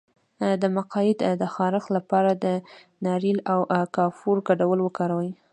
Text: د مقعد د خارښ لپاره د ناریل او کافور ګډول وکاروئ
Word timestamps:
د 0.61 0.63
مقعد 0.77 1.17
د 1.41 1.43
خارښ 1.53 1.85
لپاره 1.97 2.31
د 2.43 2.45
ناریل 3.05 3.37
او 3.53 3.59
کافور 3.97 4.37
ګډول 4.47 4.79
وکاروئ 4.83 5.31